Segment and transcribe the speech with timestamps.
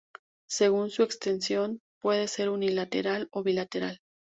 [0.49, 3.99] Según su extensión puede ser unilateral o bilateral.